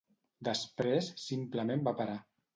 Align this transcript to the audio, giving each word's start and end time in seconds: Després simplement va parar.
Després 0.47 1.11
simplement 1.27 1.87
va 1.91 1.95
parar. 2.03 2.19